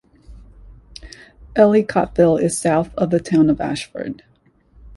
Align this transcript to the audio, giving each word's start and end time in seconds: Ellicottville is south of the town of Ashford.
Ellicottville 1.55 2.41
is 2.41 2.57
south 2.57 2.89
of 2.95 3.11
the 3.11 3.19
town 3.19 3.51
of 3.51 3.61
Ashford. 3.61 4.23